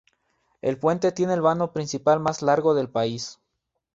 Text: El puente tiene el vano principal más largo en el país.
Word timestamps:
El 0.63 0.79
puente 0.79 1.11
tiene 1.11 1.35
el 1.35 1.41
vano 1.43 1.73
principal 1.73 2.19
más 2.19 2.41
largo 2.41 2.71
en 2.71 2.79
el 2.79 2.89
país. 2.89 3.37